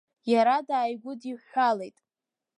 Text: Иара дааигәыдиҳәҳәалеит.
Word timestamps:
Иара 0.31 0.55
дааигәыдиҳәҳәалеит. 0.67 1.97